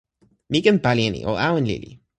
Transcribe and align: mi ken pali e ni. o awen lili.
mi 0.51 0.59
ken 0.65 0.77
pali 0.83 1.03
e 1.07 1.09
ni. 1.13 1.21
o 1.31 1.33
awen 1.47 1.65
lili. 1.69 1.91